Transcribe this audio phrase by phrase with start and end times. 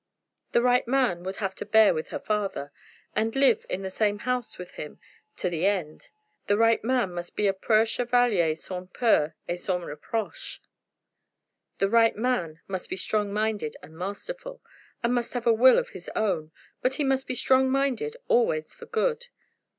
[0.53, 2.71] The right man would have to bear with her father,
[3.15, 4.99] and live in the same house with him
[5.35, 6.09] to the end.
[6.47, 10.59] The right man must be a preux chevalier sans peur et sans reproche.
[11.77, 14.59] The right man must be strong minded and masterful,
[15.03, 18.73] and must have a will of his own; but he must be strong minded always
[18.73, 19.27] for good.